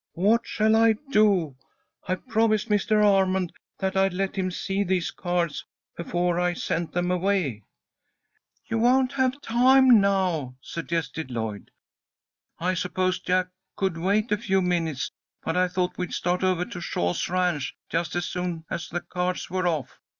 "What 0.15 0.47
shall 0.47 0.75
I 0.75 0.95
do? 1.11 1.57
I 2.07 2.15
promised 2.15 2.69
Mr. 2.69 3.03
Armond 3.05 3.51
that 3.77 3.95
I'd 3.95 4.13
let 4.13 4.35
him 4.35 4.49
see 4.49 4.83
these 4.83 5.11
cards 5.11 5.63
before 5.95 6.39
I 6.39 6.53
sent 6.55 6.91
them 6.93 7.11
away." 7.11 7.65
"You 8.65 8.79
won't 8.79 9.11
have 9.13 9.39
time 9.41 10.01
now," 10.01 10.55
suggested 10.59 11.29
Lloyd. 11.29 11.69
"I 12.57 12.73
suppose 12.73 13.19
Jack 13.19 13.49
could 13.75 13.95
wait 13.95 14.31
a 14.31 14.39
few 14.39 14.63
minutes, 14.63 15.11
but 15.43 15.55
I 15.55 15.67
thought 15.67 15.99
we'd 15.99 16.13
start 16.13 16.43
over 16.43 16.65
to 16.65 16.81
Shaw's 16.81 17.29
ranch 17.29 17.75
just 17.87 18.15
as 18.15 18.25
soon 18.25 18.65
as 18.71 18.89
the 18.89 19.01
cards 19.01 19.51
were 19.51 19.67
off. 19.67 19.99